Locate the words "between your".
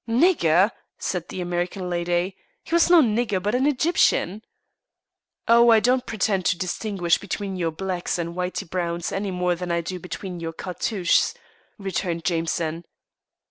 7.19-7.69, 9.99-10.53